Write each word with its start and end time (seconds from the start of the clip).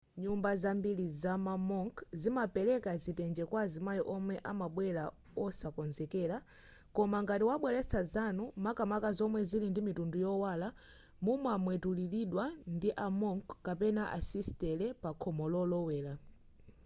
nyumba 0.21 0.51
zambiri 0.61 1.05
zama 1.21 1.53
monk 1.69 1.93
zimapereka 2.19 2.91
zitenje 3.03 3.43
kwa 3.51 3.61
amayi 3.77 4.01
omwe 4.15 4.35
amabwera 4.51 5.03
osakonzekera 5.45 6.37
koma 6.95 7.17
ngati 7.23 7.43
mwabweretsa 7.47 7.99
zanu 8.13 8.43
makamaka 8.63 9.09
zomwe 9.17 9.39
zili 9.49 9.67
ndi 9.69 9.81
mitundu 9.87 10.15
yowala 10.25 10.67
mumamwemwetulilidwa 11.25 12.45
ndi 12.75 12.89
a 13.05 13.07
monk 13.19 13.45
kapena 13.65 14.03
asisitere 14.17 14.85
pakhomo 15.03 15.45
lolowera 15.53 16.13